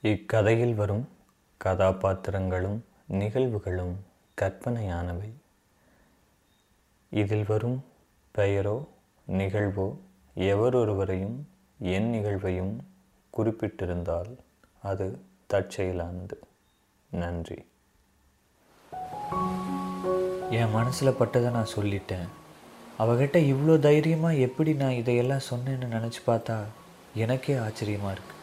இக்கதையில் 0.00 0.74
வரும் 0.74 1.08
கதாபாத்திரங்களும் 1.64 2.78
நிகழ்வுகளும் 3.12 3.94
கற்பனையானவை. 4.40 5.30
இதில் 7.10 7.44
வரும் 7.48 7.84
பெயரோ 8.30 8.88
நிகழ்வோ 9.28 9.96
எவரொருவரையும் 10.36 11.38
என் 11.78 12.10
நிகழ்வையும் 12.10 12.86
குறிப்பிட்டிருந்தால் 13.36 14.36
அது 14.82 15.20
தற்செயலானது. 15.52 16.38
நன்றி. 17.10 17.66
என் 20.50 20.70
மனசில் 20.70 21.18
பட்டதை 21.20 21.50
நான் 21.50 21.74
சொல்லிட்டேன். 21.76 22.28
அவகிட்ட 22.98 23.36
இவ்வளோ 23.52 23.78
தைரியமாக 23.78 24.34
எப்படி 24.34 24.74
நான் 24.74 25.00
இதையெல்லாம் 25.02 25.46
சொன்னேன்னு 25.50 25.94
நினச்சி 25.96 26.22
பார்த்தா 26.26 26.58
எனக்கே 27.14 27.56
ஆச்சரியமாக 27.56 28.14
இருக்குது 28.14 28.37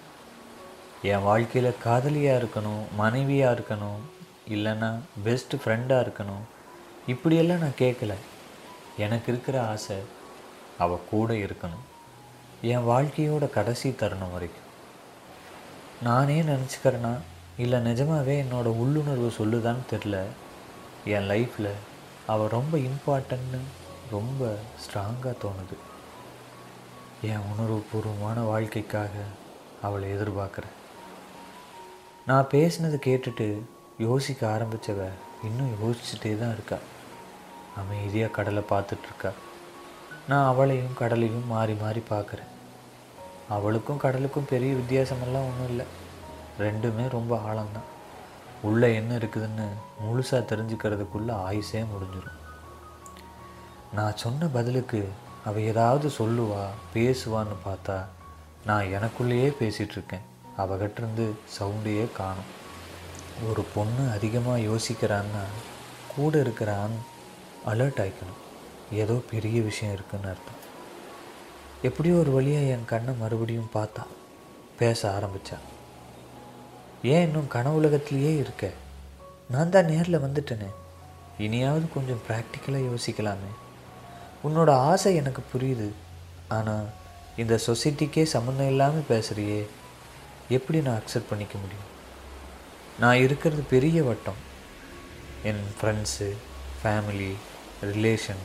என் 1.02 1.24
வாழ்க்கையில் 1.24 1.78
காதலியாக 1.84 2.44
இருக்கணும் 2.44 2.96
மனைவியாக 2.96 3.60
இருக்கணும் 3.60 4.00
இல்லைன்னா 4.50 5.00
பெஸ்ட் 5.24 5.56
ஃப்ரெண்டாக 5.56 6.12
இருக்கணும் 6.12 6.44
இப்படியெல்லாம் 7.08 7.58
நான் 7.58 7.80
கேட்கல. 7.80 8.14
எனக்கு 8.98 9.32
இருக்கிற 9.32 9.68
ஆசை 9.68 9.98
அவள் 10.78 10.98
கூட 11.10 11.34
இருக்கணும். 11.34 11.84
என் 12.62 12.88
வாழ்க்கையோட 12.88 13.50
கடைசி 13.50 13.96
தருணம் 13.96 14.32
வரைக்கும். 14.32 14.64
நானே 16.02 16.42
நினச்சிக்கிறேன்னா 16.42 17.18
இல்லை 17.58 17.80
நிஜமாகவே 17.80 18.44
என்னோடய 18.44 18.66
உள்ளுணர்வு 18.66 19.34
சொல்லுதான்னு 19.38 19.76
தெரில 19.92 20.24
என் 21.06 21.30
லைஃப்பில் 21.30 21.72
அவள் 22.28 22.50
ரொம்ப 22.50 22.78
இம்பார்ட்டன்ட்னு 22.78 23.60
ரொம்ப 24.12 24.56
ஸ்ட்ராங்காக 24.86 25.34
தோணுது. 25.44 25.78
என் 27.22 27.42
உணர்வுபூர்வமான 27.52 28.40
வாழ்க்கைக்காக 28.42 29.10
அவளை 29.82 30.14
எதிர்பார்க்குறேன். 30.14 30.76
நான் 32.30 32.48
பேசினது 32.52 32.98
கேட்டுட்டு 33.06 33.62
யோசிக்க 33.98 34.42
ஆரம்பித்தவ 34.48 35.08
இன்னும் 35.44 35.74
யோசிச்சுட்டே 35.82 36.40
தான் 36.40 36.54
இருக்கா. 36.54 36.78
அமைதியாக 37.76 38.32
கடலை 38.32 38.64
பார்த்துட்ருக்கா 38.70 39.32
நான் 40.28 40.48
அவளையும் 40.52 40.94
கடலையும் 40.94 41.48
மாறி 41.48 41.74
மாறி 41.74 42.02
பார்க்குறேன். 42.10 42.52
அவளுக்கும் 43.50 44.02
கடலுக்கும் 44.04 44.50
பெரிய 44.54 44.74
வித்தியாசமெல்லாம் 44.74 45.48
ஒன்றும் 45.50 45.70
இல்லை. 45.70 45.86
ரெண்டுமே 46.60 47.06
ரொம்ப 47.10 47.42
ஆழம்தான். 47.50 47.90
உள்ளே 48.62 48.96
என்ன 48.96 49.18
இருக்குதுன்னு 49.18 49.68
முழுசாக 50.04 50.42
தெரிஞ்சுக்கிறதுக்குள்ளே 50.52 51.34
ஆயுசே 51.48 51.86
முடிஞ்சிடும் 51.94 52.42
நான் 53.94 54.22
சொன்ன 54.26 54.48
பதிலுக்கு 54.48 55.10
அவள் 55.46 55.68
ஏதாவது 55.72 56.08
சொல்லுவா 56.20 56.64
பேசுவான்னு 56.94 57.58
பார்த்தா 57.66 57.98
நான் 58.66 58.94
எனக்குள்ளேயே 58.98 59.50
பேசிகிட்ருக்கேன் 59.60 60.26
அவகிட்டேருந்து 60.58 61.26
சவுண்டையே 61.58 62.06
காணும். 62.18 62.52
ஒரு 63.50 63.64
பொண்ணு 63.76 64.04
அதிகமாக 64.12 64.66
யோசிக்கிறான்னா 64.70 65.44
கூட 66.16 66.40
இருக்கிற 66.40 66.70
ஆண் 66.84 66.98
அலர்ட் 67.72 68.02
ஆகிக்கணும் 68.04 68.42
ஏதோ 68.92 69.16
பெரிய 69.32 69.62
விஷயம் 69.62 69.94
இருக்குன்னு 69.94 70.28
அர்த்தம். 70.28 70.62
எப்படியோ 71.82 72.16
ஒரு 72.16 72.32
வழியாக 72.32 72.74
என் 72.76 72.86
கண்ணை 72.86 73.14
மறுபடியும் 73.20 73.74
பார்த்தா 73.74 74.04
பேச 74.80 75.10
ஆரம்பித்தா 75.10 75.58
ஏன் 77.02 77.26
இன்னும் 77.26 77.52
கனவுலகத்திலேயே 77.54 78.32
இருக்க? 78.38 78.70
நான் 79.50 79.70
தான் 79.70 79.86
நேரில் 79.86 80.24
வந்துட்டேனே. 80.24 80.70
இனியாவது 81.38 81.86
கொஞ்சம் 81.94 82.22
ப்ராக்டிக்கலாக 82.28 82.88
யோசிக்கலாமே. 82.92 83.52
உன்னோட 84.48 84.70
ஆசை 84.70 85.16
எனக்கு 85.16 85.42
புரியுது. 85.54 85.90
ஆனால் 86.48 86.86
இந்த 87.38 87.60
சொசைட்டிக்கே 87.68 88.24
சம்மந்தம் 88.24 88.68
இல்லாமல் 88.68 89.10
பேசுகிறியே 89.10 89.62
எப்படி 90.50 90.82
நான் 90.82 91.02
அக்செப்ட் 91.02 91.30
பண்ணிக்க 91.30 91.58
முடியும்? 91.58 91.90
நான் 93.00 93.16
இருக்கிறது 93.16 93.62
பெரிய 93.62 94.04
வட்டம். 94.04 94.42
என் 95.44 95.64
ஃப்ரெண்ட்ஸு 95.82 96.36
ஃபேமிலி 96.84 97.32
ரிலேஷன் 97.82 98.44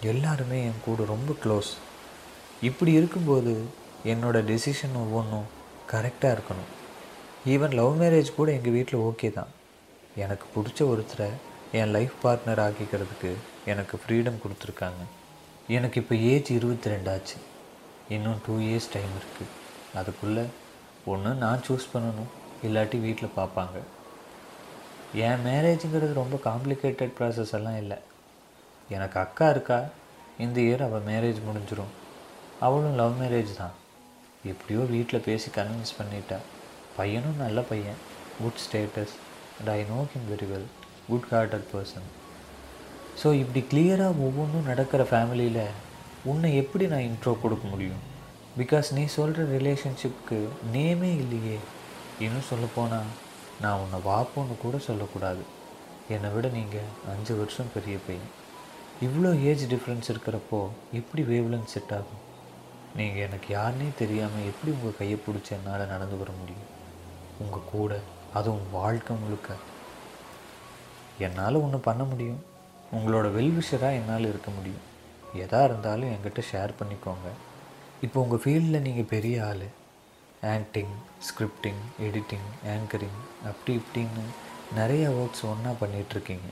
எல்லாருமே 0.00 0.64
என் 0.64 0.82
கூட 0.84 1.04
ரொம்ப 1.04 1.34
க்ளோஸ் 1.44 1.70
இப்படி 2.62 2.92
இருக்கும்போது 2.92 3.64
என்னோடய 4.04 4.46
டெசிஷன் 4.50 4.94
ஒவ்வொன்றும் 4.94 5.44
கரெக்டாக 5.90 6.36
இருக்கணும். 6.36 6.70
ஈவன் 7.46 7.74
லவ் 7.74 8.02
மேரேஜ் 8.02 8.34
கூட 8.34 8.52
எங்கள் 8.52 8.72
வீட்டில் 8.72 9.00
ஓகே 9.00 9.32
தான். 9.32 9.48
எனக்கு 10.16 10.46
பிடிச்ச 10.54 10.80
ஒருத்தரை 10.80 11.30
என் 11.72 11.90
லைஃப் 11.90 12.12
பார்ட்னர் 12.22 12.62
ஆக்கிக்கிறதுக்கு 12.66 13.34
எனக்கு 13.64 14.00
ஃப்ரீடம் 14.02 14.42
கொடுத்துருக்காங்க. 14.44 15.02
எனக்கு 15.66 16.00
இப்போ 16.00 16.14
ஏஜ் 16.14 16.50
இருபத்தி 16.50 16.90
ரெண்டாச்சு 16.90 17.38
இன்னும் 18.08 18.40
டூ 18.46 18.58
இயர்ஸ் 18.58 18.92
டைம் 18.92 19.12
இருக்குது 19.18 19.48
அதுக்குள்ளே 19.94 20.44
ஒன்று 21.12 21.30
நான் 21.44 21.64
சூஸ் 21.66 21.90
பண்ணணும். 21.92 22.30
இல்லாட்டி 22.66 22.98
வீட்டில் 23.06 23.36
பார்ப்பாங்க 23.38 23.76
என் 25.26 25.44
மேரேஜுங்கிறது 25.46 26.12
ரொம்ப 26.22 26.36
காம்ப்ளிகேட்டட் 26.48 27.14
ப்ராசஸ் 27.18 27.54
எல்லாம் 27.58 27.78
இல்லை. 27.82 27.98
எனக்கு 28.96 29.16
அக்கா 29.24 29.46
இருக்கா? 29.54 29.78
இந்த 30.44 30.58
இயர் 30.66 30.84
அவள் 30.86 31.08
மேரேஜ் 31.10 31.40
முடிஞ்சிடும் 31.48 31.92
அவளும் 32.66 32.98
லவ் 33.00 33.16
மேரேஜ் 33.22 33.52
தான். 33.62 33.74
எப்படியோ 34.52 34.82
வீட்டில் 34.94 35.26
பேசி 35.28 35.48
கன்வின்ஸ் 35.56 35.96
பண்ணிட்டேன் 35.98 36.44
பையனும் 36.98 37.42
நல்ல 37.44 37.60
பையன். 37.70 38.00
Good 38.40 38.62
status 38.64 39.14
and 39.58 39.70
I 39.76 39.80
know 39.92 39.98
him 40.12 40.28
very 40.32 40.46
well 40.52 40.68
good 41.08 41.28
hearted 41.32 41.66
person 41.72 42.08
so 43.20 43.28
இப்படி 43.42 43.60
கிளியராக 43.70 44.24
ஒவ்வொன்றும் 44.26 44.68
நடக்கிற 44.70 45.02
ஃபேமிலியில் 45.10 45.64
உன்னை 46.30 46.50
எப்படி 46.62 46.84
நான் 46.92 47.06
இன்ட்ரோ 47.08 47.32
கொடுக்க 47.42 47.64
முடியும்? 47.72 48.00
பிகாஸ் 48.58 48.92
நீ 48.92 49.04
சொல்கிற 49.04 49.42
ரிலேஷன்ஷிப்க்கு 49.56 50.38
நேமே 50.72 51.10
இல்லையே. 51.14 51.58
இன்னும் 52.18 52.48
சொல்லப்போனால் 52.48 53.10
நான் 53.60 53.80
உன்னை 53.82 53.98
வாப்போன்னு 54.10 54.54
கூட 54.62 54.78
சொல்லக்கூடாது. 54.78 55.42
என்னை 56.08 56.30
விட 56.30 56.48
நீங்கள் 56.48 56.88
அஞ்சு 57.08 57.36
வருஷம் 57.36 57.72
பெரிய 57.74 57.96
பையன். 58.06 58.30
இவ்வளோ 59.06 59.30
ஏஜ் 59.42 59.64
டிஃப்ரென்ஸ் 59.72 60.10
இருக்கிறப்போ 60.12 60.60
எப்படி 60.92 61.22
வேவ்லன் 61.22 61.70
செட் 61.72 61.92
ஆகும்? 61.92 62.22
நீங்கள் 62.96 63.22
எனக்கு 63.26 63.56
யாருனே 63.56 63.88
தெரியாமல் 63.98 64.48
எப்படி 64.50 64.72
உங்கள் 64.72 64.98
கையை 64.98 65.18
பிடிச்சி 65.26 65.50
என்னால் 65.50 65.86
நடந்து 65.86 66.18
வர 66.18 66.30
முடியும்? 66.40 66.70
உங்கள் 67.38 67.68
கூட 67.72 68.00
அதுவும் 68.34 68.66
வாழ்க்கை 68.72 69.16
முழுக்க. 69.16 69.50
என்னால் 71.18 71.54
ஒன்று 71.54 71.78
பண்ண 71.78 72.02
முடியும். 72.02 72.42
உங்களோட 72.96 73.26
வெல்விஷராக 73.38 73.98
என்னால் 74.00 74.28
இருக்க 74.28 74.50
முடியும். 74.50 74.86
எதாக 75.34 75.64
இருந்தாலும் 75.64 76.10
என்கிட்ட 76.10 76.42
ஷேர் 76.52 76.78
பண்ணிக்கோங்க. 76.80 77.28
இப்போ 78.04 78.18
உங்கள் 78.24 78.40
ஃபீல்டில் 78.42 78.84
நீங்கள் 78.84 79.08
பெரிய 79.12 79.36
ஆள். 79.46 79.64
ஆக்டிங் 80.52 80.92
ஸ்கிரிப்டிங் 81.26 81.80
எடிட்டிங் 82.06 82.46
ஆங்கரிங் 82.74 83.18
அப்படி 83.48 83.72
இப்படின்னு 83.80 84.22
நிறைய 84.78 85.04
ஒர்க்ஸ் 85.20 85.44
ஒன்றா 85.50 85.72
பண்ணிகிட்ருக்கீங்க 85.80 86.48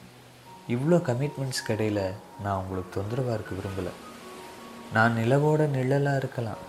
இவ்வளோ 0.74 0.96
கமிட்மெண்ட்ஸ் 1.08 1.66
கடையில் 1.68 2.02
நான் 2.44 2.58
உங்களுக்கு 2.62 2.90
தொந்தரவாக 2.96 3.36
இருக்க 3.36 3.52
விரும்பலை. 3.58 3.92
நான் 4.96 5.16
நிலவோட 5.20 5.62
நிழலாக 5.76 6.20
இருக்கலாம். 6.22 6.62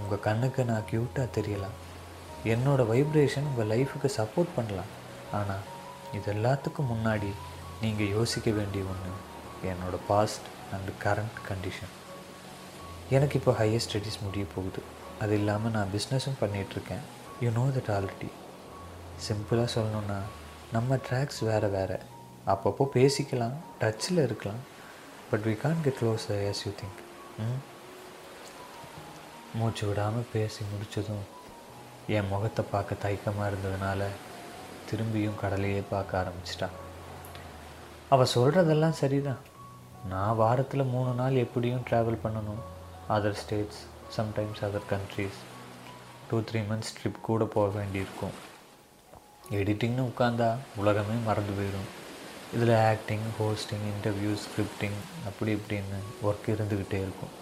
உங்கள் 0.00 0.24
கண்ணுக்கு 0.26 0.64
நான் 0.70 0.88
க்யூட்டாக 0.90 1.34
தெரியலாம். 1.38 1.78
என்னோடய 2.54 2.90
வைப்ரேஷன் 2.92 3.48
உங்கள் 3.50 3.70
லைஃபுக்கு 3.72 4.10
சப்போர்ட் 4.18 4.56
பண்ணலாம். 4.58 4.92
ஆனால் 5.38 5.64
இது 6.18 6.28
எல்லாத்துக்கும் 6.34 6.92
முன்னாடி 6.92 7.30
நீங்கள் 7.84 8.12
யோசிக்க 8.18 8.50
வேண்டிய 8.60 8.84
ஒன்று 8.92 9.14
என்னோடய 9.72 10.06
பாஸ்ட் 10.10 10.48
அண்ட் 10.76 10.92
கரண்ட் 11.06 11.40
கண்டிஷன் 11.48 11.94
எனக்கு 13.16 13.36
இப்போ 13.38 13.52
ஹையர் 13.60 13.84
ஸ்டடீஸ் 13.86 14.18
முடிய 14.24 14.44
போகுது. 14.54 14.80
அது 15.22 15.34
இல்லாமல் 15.40 15.74
நான் 15.76 15.92
பிஸ்னஸும் 15.94 16.40
பண்ணிகிட்ருக்கேன் 16.42 17.04
யூ 17.44 17.48
நோ 17.58 17.64
தட் 17.76 17.90
ஆல்ரெடி 17.96 18.30
சிம்பிளாக 19.26 19.68
சொல்லணுன்னா 19.76 20.18
நம்ம 20.76 20.98
ட்ராக்ஸ் 21.06 21.40
வேறு 21.48 21.68
வேறு. 21.76 21.98
அப்பப்போ 22.52 22.84
பேசிக்கலாம் 22.96 23.56
டச்சில் 23.80 24.22
இருக்கலாம். 24.26 24.62
But 25.30 25.44
we 25.48 25.54
can 25.64 25.82
get 25.86 25.98
close 26.00 26.26
as 26.52 26.62
you 26.66 26.72
think 26.80 27.02
மூச்சு 29.58 29.84
விடாமல் 29.88 30.30
பேசி 30.32 30.62
முடித்ததும் 30.72 31.24
என் 32.16 32.30
முகத்தை 32.32 32.62
பார்க்க 32.72 33.02
தயக்கமாக 33.04 33.50
இருந்ததுனால 33.50 34.02
திரும்பியும் 34.88 35.40
கடலையே 35.40 35.80
பார்க்க 35.92 36.20
ஆரம்பிச்சிட்டான். 36.20 36.76
அவள் 38.14 38.34
சொல்கிறதெல்லாம் 38.34 39.00
சரிதான். 39.00 39.40
நான் 40.12 40.38
வாரத்தில் 40.42 40.92
மூணு 40.92 41.12
நாள் 41.20 41.42
எப்படியும் 41.44 41.86
ட்ராவல் 41.88 42.22
பண்ணணும். 42.24 42.62
Other 43.14 43.38
states 43.42 43.80
sometimes 44.16 44.60
other 44.66 44.84
countries 44.92 45.38
two 46.28 46.36
three 46.48 46.60
months 46.68 46.92
trip 46.96 47.18
கூட 47.28 47.44
போக 47.54 47.68
வேண்டியிருக்கும். 47.78 48.36
எடிட்டிங்னு 49.58 50.02
உட்காந்தா 50.10 50.48
உலகமே 50.80 51.16
மறந்து 51.28 51.54
போயிடும் 51.58 51.88
இதில் 52.54 52.74
ஆக்டிங் 52.92 53.26
ஹோஸ்டிங் 53.38 53.86
இன்டர்வியூ 53.92 54.32
ஸ்கிரிப்டிங் 54.44 54.98
அப்படி 55.30 55.50
இப்படின்னு 55.58 55.98
ஒர்க் 56.28 56.48
இருந்துக்கிட்டே 56.54 57.00
இருக்கும். 57.06 57.34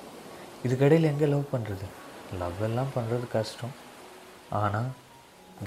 இதுக்கடையில் 0.67 1.11
எங்கே 1.13 1.29
லவ் 1.35 1.53
பண்ணுறது 1.53 1.87
லவ் 2.43 2.65
எல்லாம் 2.69 2.95
பண்ணுறது 2.97 3.29
கஷ்டம். 3.37 3.77
ஆனால் 4.63 4.91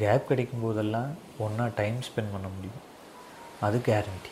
கேப் 0.01 0.27
கிடைக்கும் 0.29 0.65
போதெல்லாம் 0.65 1.09
ஒன்றா 1.45 1.65
டைம் 1.79 1.97
ஸ்பெண்ட் 2.07 2.33
பண்ண 2.35 2.47
முடியும். 2.57 2.83
அது 3.67 3.77
கேரண்டி 3.87 4.31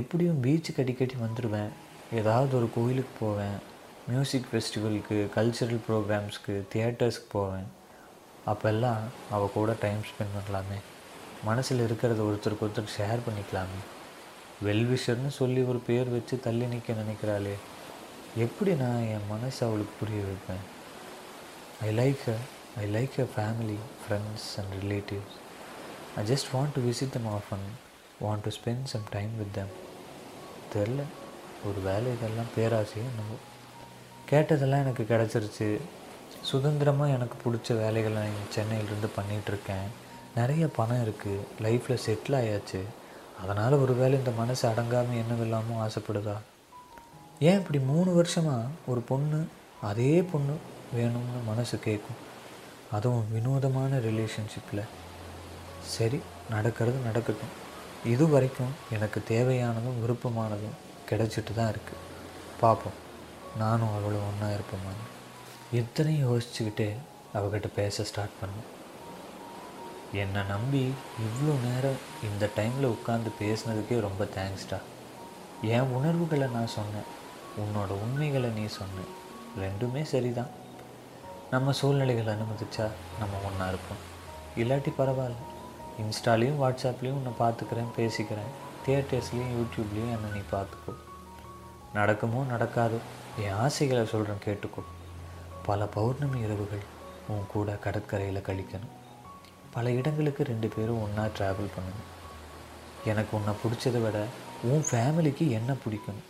எப்படியும் 0.00 0.40
பீச்சுக்கு 0.44 0.82
அடிக்கடி 0.82 1.16
வந்துடுவேன் 1.26 1.70
ஏதாவது 2.20 2.52
ஒரு 2.58 2.68
கோயிலுக்கு 2.78 3.14
போவேன். 3.24 3.58
மியூசிக் 4.08 4.46
ஃபெஸ்டிவலுக்கு 4.52 5.26
கல்ச்சுரல் 5.36 5.80
ப்ரோக்ராம்ஸ்க்கு 5.88 6.62
தியேட்டர்ஸ்க்கு 6.74 7.30
போவேன். 7.30 7.66
அப்போல்லாம் 8.46 8.98
அவள் 9.30 9.52
கூட 9.52 9.74
டைம் 9.80 10.00
ஸ்பெண்ட் 10.00 10.36
பண்ணலாமே. 10.36 10.78
மனசில் 11.44 11.80
இருக்கிறத 11.80 12.22
ஒருத்தருக்கு 12.28 12.66
ஒருத்தர் 12.66 12.94
ஷேர் 12.98 13.18
பண்ணிக்கலாமே. 13.26 13.80
வெல்விஷர்னு 14.64 15.28
சொல்லி 15.28 15.62
ஒரு 15.62 15.78
பேர் 15.78 16.08
வச்சு 16.08 16.40
தள்ளி 16.40 16.64
நிற்க 16.64 16.92
நினைக்கிறாளே. 16.92 17.54
எப்படி 18.36 18.74
நான் 18.74 19.00
என் 19.00 19.28
மனசை 19.30 19.64
அவளுக்கு 19.64 19.94
புரிய 20.00 20.22
வைப்பேன்? 20.24 20.64
I 21.82 21.90
like 21.98 22.18
her. 22.26 22.40
I 22.78 22.94
like 22.94 23.20
a 23.20 23.26
family 23.36 23.76
friends 24.02 24.48
and 24.56 24.74
relatives 24.82 25.38
I 26.16 26.24
just 26.30 26.50
want 26.52 26.74
to 26.74 26.90
visit 26.90 27.10
them 27.10 27.30
often 27.38 27.66
want 28.24 28.42
to 28.42 28.50
spend 28.50 28.84
some 28.84 29.04
time 29.10 29.36
with 29.38 29.52
them 29.52 29.74
தெரில. 30.74 31.02
ஒரு 31.68 31.80
வேலை 31.84 32.12
இதெல்லாம் 32.12 32.52
பேராசையும் 32.56 33.10
என்னவோ 33.10 33.36
கேட்டதெல்லாம் 34.32 34.84
எனக்கு 34.84 35.04
கிடச்சிருச்சு. 35.12 35.68
சுதந்திரமாக 36.50 37.14
எனக்கு 37.16 37.36
பிடிச்ச 37.42 37.74
வேலைகளை 37.80 38.20
நான் 38.26 38.52
சென்னையிலேருந்து 38.54 39.08
பண்ணிகிட்ருக்கேன் 39.16 39.88
நிறைய 40.38 40.64
பணம் 40.76 41.02
இருக்குது 41.04 41.46
லைஃப்பில் 41.64 42.02
செட்டில் 42.04 42.36
ஆயாச்சு. 42.38 42.80
அதனால் 43.42 43.74
ஒரு 43.82 43.94
வேளை 43.98 44.14
இந்த 44.20 44.32
மனசு 44.38 44.64
அடங்காமல் 44.70 45.20
என்னவெல்லாமோ 45.22 45.74
ஆசைப்படுதா? 45.86 46.36
ஏன் 47.48 47.58
இப்படி 47.60 47.78
மூணு 47.90 48.10
வருஷமாக 48.18 48.72
ஒரு 48.92 49.00
பொண்ணு 49.10 49.40
அதே 49.90 50.14
பொண்ணு 50.32 50.56
வேணும்னு 50.96 51.42
மனசு 51.50 51.76
கேட்கும் 51.86 52.20
அதுவும் 52.96 53.28
வினோதமான 53.34 54.00
ரிலேஷன்ஷிப்பில் 54.08 54.84
சரி 55.94 56.20
நடக்கிறது 56.54 56.98
நடக்கட்டும். 57.08 57.54
இது 58.14 58.24
வரைக்கும் 58.34 58.74
எனக்கு 58.96 59.20
தேவையானதும் 59.34 60.02
விருப்பமானதும் 60.04 60.76
கிடைச்சிட்டு 61.10 61.54
தான் 61.60 61.72
இருக்குது 61.74 62.04
பார்ப்போம் 62.64 62.98
நானும் 63.58 63.94
அவளும் 63.98 64.26
ஒன்றா 64.26 64.46
இருப்போமான்னு 64.46 65.08
எத்தனையும் 65.72 66.32
யோசிச்சுக்கிட்டே 66.32 66.96
அவகிட்ட 67.34 67.66
பேச 67.74 68.04
ஸ்டார்ட் 68.04 68.38
பண்ணேன் 68.42 68.70
என்னை 70.12 70.42
நம்பி 70.42 70.92
இவ்வளோ 71.20 71.72
நேரம் 71.72 72.00
இந்த 72.22 72.48
டைமில் 72.56 72.94
உட்காந்து 72.94 73.30
பேசுனதுக்கே 73.40 74.00
ரொம்ப 74.00 74.24
தேங்க்ஸ்டா 74.24 74.78
என் 75.62 75.92
உணர்வுகளை 75.92 76.48
நான் 76.48 76.66
சொன்னேன். 76.66 77.20
உன்னோட 77.58 77.88
உண்மைகளை 77.88 78.50
நீ 78.50 78.66
சொன்ன. 78.66 79.00
ரெண்டுமே 79.60 80.02
சரிதான். 80.02 80.46
நம்ம 81.50 81.72
சூழ்நிலைகள் 81.72 82.34
அனுமதிச்சா 82.34 82.88
நம்ம 83.18 83.36
ஒன்றா 83.44 83.68
இருப்போம். 83.68 84.00
இல்லாட்டி 84.56 84.92
பரவாயில்ல. 84.98 85.34
இன்ஸ்டாலையும் 86.00 86.60
வாட்ஸ்அப்லேயும் 86.62 87.12
உன்னை 87.12 87.32
பார்த்துக்கிறேன் 87.38 87.94
பேசிக்கிறேன். 87.96 88.52
தியேட்டர்ஸ்லேயும் 88.86 89.52
யூடியூப்லேயும் 89.56 90.12
என்னை 90.12 90.30
நீ 90.34 90.40
பார்த்துக்கோ. 90.52 90.94
நடக்குமோ 91.94 92.44
நடக்காதோ 92.50 92.98
என் 93.38 93.52
ஆசைகளை 93.52 94.06
சொல்கிறேன் 94.06 94.44
கேட்டுக்கோ 94.44 94.82
பல 95.62 95.86
பௌர்ணமி 95.86 96.40
இரவுகள் 96.40 96.82
உன் 97.28 97.46
கூட 97.52 97.72
கடற்கரையில் 97.72 98.42
கழிக்கணும். 98.42 98.92
பல 99.70 99.90
இடங்களுக்கு 99.90 100.44
ரெண்டு 100.44 100.68
பேரும் 100.68 101.02
ஒன்றா 101.02 101.24
ட்ராவல் 101.24 101.72
பண்ணணும். 101.74 102.08
எனக்கு 103.04 103.36
உன்னை 103.36 103.54
பிடிச்சதை 103.54 104.02
விட 104.02 104.24
உன் 104.62 104.84
ஃபேமிலிக்கு 104.90 105.50
என்ன 105.50 105.72
பிடிக்கணும். 105.72 106.28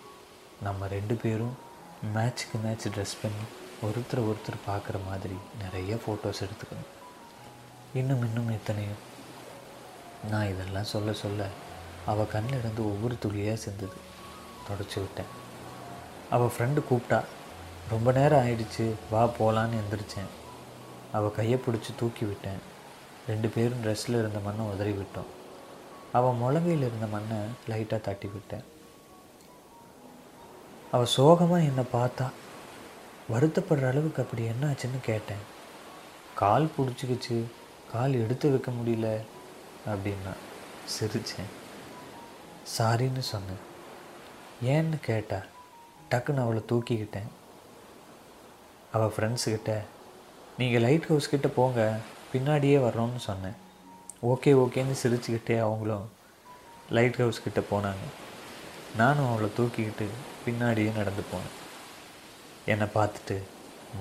நம்ம 0.62 0.86
ரெண்டு 0.86 1.14
பேரும் 1.14 1.54
மேட்ச்க்கு 2.14 2.56
மேட்ச் 2.62 2.88
ட்ரெஸ் 2.88 3.18
பண்ணி 3.22 3.44
ஒருத்தர் 3.82 4.28
ஒருத்தர் 4.30 4.70
பார்க்குற 4.70 4.94
மாதிரி 5.06 5.34
நிறைய 5.62 5.94
ஃபோட்டோஸ் 5.94 6.44
எடுத்துக்கணும். 6.44 6.90
இன்னும் 7.94 8.24
இன்னும் 8.24 8.50
எத்தனையோ. 8.50 8.92
நான் 10.30 10.48
இதெல்லாம் 10.48 10.84
சொல்ல 10.84 11.12
சொல்ல 11.12 11.46
அவள் 12.06 12.26
கண்ணில் 12.26 12.58
இருந்து 12.58 12.86
ஒவ்வொரு 12.86 13.18
துளியாக 13.18 13.60
செஞ்சது 13.64 13.98
தொடச்சி 14.68 14.96
விட்டேன். 14.96 15.50
அவள் 16.34 16.52
ஃப்ரெண்டு 16.54 16.80
கூப்பிட்டா 16.88 17.20
ரொம்ப 17.92 18.12
நேரம் 18.12 18.42
ஆயிடுச்சு 18.44 18.84
வா 19.10 19.22
போகலான்னு 19.38 19.78
எந்திரிச்சேன். 19.80 20.30
அவள் 21.16 21.36
கையை 21.38 21.60
பிடிச்சி 21.64 21.92
தூக்கி 21.96 22.24
விட்டேன். 22.24 22.60
ரெண்டு 23.30 23.48
பேரும் 23.54 23.82
ட்ரெஸ்ஸில் 23.84 24.18
இருந்த 24.20 24.38
மண்ணை 24.38 24.64
உதறி 24.72 24.92
விட்டோம். 25.00 25.30
அவள் 26.18 26.38
முழங்கையில் 26.42 26.86
இருந்த 26.88 27.06
மண்ணை 27.14 27.38
லைட்டாக 27.70 28.00
தட்டி 28.00 28.28
விட்டேன். 28.34 28.64
அவள் 30.94 31.12
சோகமாக 31.16 31.68
என்னை 31.70 31.84
பார்த்தா 31.92 32.26
வருத்தப்படுற 33.32 33.86
அளவுக்கு 33.90 34.22
அப்படி 34.22 34.44
என்ன 34.44 34.66
ஆச்சுன்னு 34.70 35.00
கேட்டேன். 35.10 35.44
கால் 36.40 36.72
பிடிச்சிக்கிச்சு 36.76 37.36
கால் 37.92 38.20
எடுத்து 38.24 38.50
வைக்க 38.50 38.70
முடியல 38.78 39.08
அப்படின்னா 39.92 40.34
சிரித்தேன் 40.94 41.52
சாரின்னு 42.74 43.24
சொன்னேன். 43.32 43.62
ஏன்னு 44.74 44.98
கேட்டா 45.10 45.40
டக்குன்னு 46.12 46.44
அவளை 46.44 46.62
தூக்கிக்கிட்டேன். 46.70 47.30
அவள் 48.92 49.12
ஃப்ரெண்ட்ஸுக்கிட்ட 49.16 49.74
நீங்கள் 50.58 50.80
லைட் 50.80 51.06
ஹவுஸ் 51.06 51.28
கிட்ட 51.28 51.48
போங்க 51.48 51.96
பின்னாடியே 52.32 52.78
வர்றோம்னு 52.86 53.22
சொன்னேன். 53.28 53.56
ஓகே 54.22 54.50
ஓகேன்னு 54.62 54.96
சிரிச்சுக்கிட்டே 55.02 55.60
அவங்களும் 55.60 56.10
லைட் 56.90 57.16
ஹவுஸ் 57.16 57.42
கிட்டே 57.42 57.62
போனாங்க. 57.70 58.04
நானும் 58.96 59.30
அவளை 59.30 59.48
தூக்கிக்கிட்டு 59.58 60.06
பின்னாடியே 60.46 60.96
நடந்து 60.96 61.24
போனேன். 61.32 61.56
என்னை 62.66 62.86
பார்த்துட்டு 62.94 63.36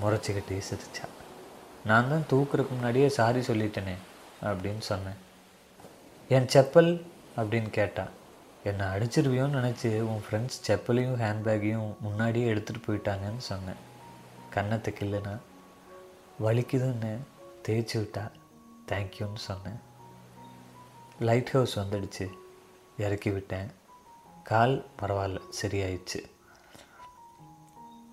முறைச்சிக்கிட்டே 0.02 0.58
சிரிச்சா. 0.70 1.06
நான் 1.84 2.10
தான் 2.10 2.28
தூக்குறதுக்கு 2.30 2.74
முன்னாடியே 2.76 3.08
சாரி 3.08 3.40
சொல்லிட்டேனே 3.40 3.94
அப்படின்னு 4.42 4.84
சொன்னேன். 4.90 5.20
என் 6.28 6.50
செப்பல்? 6.54 6.90
அப்படின்னு 7.36 7.70
கேட்டான் 7.70 8.12
என்னை 8.64 8.86
அடிச்சிருவியோன்னு 8.86 9.56
நினச்சி 9.58 10.00
உன் 10.00 10.22
ஃப்ரெண்ட்ஸ் 10.30 10.66
செப்பலையும் 10.66 11.20
ஹேண்ட்பேக்கையும் 11.20 11.98
முன்னாடியே 12.00 12.54
எடுத்துகிட்டு 12.54 12.82
போயிட்டாங்கன்னு 12.86 13.38
சொன்னேன். 13.38 13.80
கன்னத்துக்கு 14.54 15.04
இல்லைன்னா 15.04 15.38
வலிக்குதுன்னு 16.42 17.18
தேய்ச்சி 17.68 17.92
விட்டா 17.94 18.30
தேங்க்யூன்னு 18.88 19.36
சொன்னேன். 19.36 19.80
லைட் 21.18 21.50
ஹவுஸ் 21.50 21.78
வந்துடுச்சு. 21.78 22.30
இறக்கி 22.98 23.30
விட்டேன். 23.30 23.70
கால் 24.44 24.86
பரவாயில்ல 25.02 25.40
சரியாயிடுச்சு. 25.62 26.30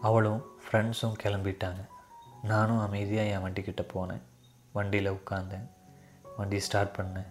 அவளும் 0.02 0.46
ஃப்ரெண்ட்ஸும் 0.66 1.16
கிளம்பிட்டாங்க. 1.24 1.86
நானும் 2.44 2.80
அமைதியாக 2.80 3.30
என் 3.30 3.44
வண்டிக்கிட்ட 3.44 3.88
போனேன். 3.94 4.22
வண்டியில் 4.72 5.12
உட்காந்தேன் 5.12 5.70
வண்டி 6.38 6.60
ஸ்டார்ட் 6.60 6.96
பண்ணேன். 6.96 7.28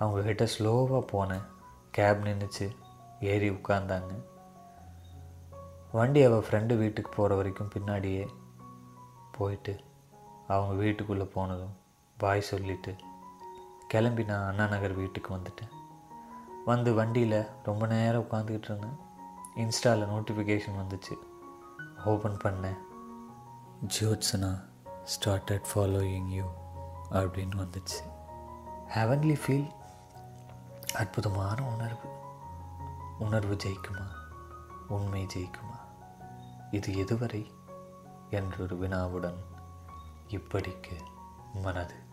அவங்கக்கிட்ட 0.00 0.48
ஸ்லோவாக 0.58 1.04
போனேன். 1.12 1.44
கேப் 1.98 2.18
நின்றுச்சு 2.22 2.76
ஏறி 3.20 3.50
உட்காந்தாங்க 3.50 4.24
வண்டி 5.92 6.22
அவள் 6.22 6.44
ஃப்ரெண்டு 6.50 6.76
வீட்டுக்கு 6.76 7.10
போகிற 7.16 7.34
வரைக்கும் 7.34 7.70
பின்னாடியே 7.74 8.28
போயிட்டு 9.32 9.80
அவங்க 10.48 10.74
வீட்டுக்குள்ளே 10.74 11.24
போனதும் 11.24 11.76
பாய் 12.16 12.40
சொல்லிட்டு 12.40 12.96
கிளம்பி 13.88 14.24
நான் 14.24 14.48
அண்ணா 14.48 14.66
நகர் 14.66 14.92
வீட்டுக்கு 14.92 15.36
வந்துட்டேன். 15.36 15.72
வந்து 16.64 16.94
வண்டியில் 16.94 17.46
ரொம்ப 17.62 17.86
நேரம் 17.86 18.26
உட்காந்துக்கிட்டு 18.30 18.64
இருந்தேன். 18.64 18.98
இன்ஸ்டாவில் 19.56 20.12
நோட்டிஃபிகேஷன் 20.12 20.82
வந்துச்சு. 20.82 21.14
ஓப்பன் 22.04 22.38
பண்ணேன் 22.44 22.78
ஜோத்சனா 24.00 24.62
ஸ்டார்டட் 25.04 25.64
ஃபாலோயிங் 25.74 26.28
யூ 26.28 26.44
அப்படின்னு 27.10 27.66
வந்துச்சு. 27.66 28.00
ஹெவன்லி 28.94 29.36
ஃபீல் 29.46 29.76
அற்புதமான 30.94 31.64
உணர்வு. 31.64 32.08
உணர்வு 33.18 33.54
ஜெயிக்குமா? 33.54 34.06
உண்மை 34.88 35.26
ஜெயிக்குமா? 35.34 35.78
இது 36.70 36.92
எதுவரை? 36.92 37.56
என்றொரு 38.30 38.76
வினாவுடன் 38.76 39.44
இப்படிக்கு 40.28 41.00
மனது 41.54 42.07